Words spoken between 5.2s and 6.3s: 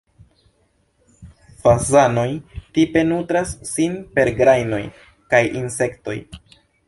kaj insektoj.